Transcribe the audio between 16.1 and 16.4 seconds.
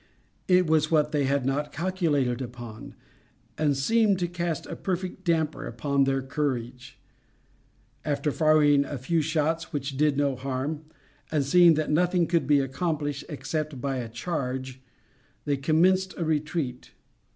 a